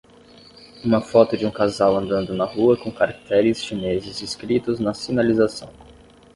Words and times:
Uma 0.83 0.99
foto 0.99 1.37
de 1.37 1.45
um 1.45 1.51
casal 1.51 1.95
andando 1.95 2.33
na 2.33 2.45
rua 2.45 2.75
com 2.75 2.91
caracteres 2.91 3.63
chineses 3.63 4.19
escritos 4.23 4.79
na 4.79 4.95
sinalização. 4.95 5.71